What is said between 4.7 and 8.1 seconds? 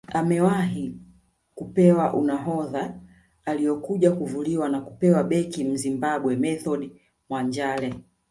kupewa beki Mzimbabwe Method Mwanjale